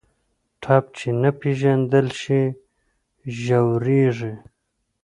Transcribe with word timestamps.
ټپ 0.61 0.83
چې 0.97 1.07
نه 1.21 1.29
پېژندل 1.39 2.07
شي، 2.21 2.43
ژورېږي. 3.39 4.33